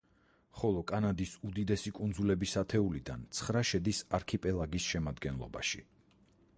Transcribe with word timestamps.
ხოლო 0.59 0.79
კანადის 0.91 1.33
უდიდესი 1.49 1.93
კუნძულების 1.99 2.55
ათეულიდან 2.63 3.27
ცხრა 3.41 3.63
შედის 3.73 4.01
არქიპელაგის 4.21 4.93
შემადგენლობაში. 4.95 5.89